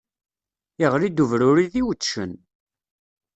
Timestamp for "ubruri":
1.23-1.65